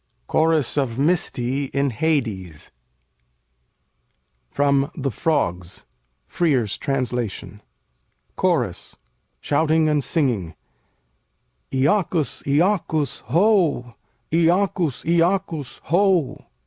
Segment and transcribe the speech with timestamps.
[0.25, 2.71] CHORUS OF MYSTÆ IN HADES
[4.49, 5.85] From 'The Frogs':
[6.25, 7.61] Frere's Translation
[8.35, 8.95] CHORUS
[9.41, 10.55] [shouting and singing']
[11.71, 12.41] Iacchus!
[12.47, 13.21] Iacchus!
[13.27, 13.93] Ho!
[14.33, 15.05] Iacchus!
[15.05, 15.81] Iacchus!
[15.83, 16.45] Ho!